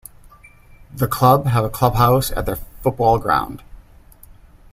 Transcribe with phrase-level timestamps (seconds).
[0.91, 3.61] The club have a clubhouse at their football ground.